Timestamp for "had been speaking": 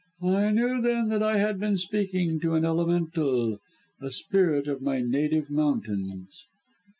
1.37-2.39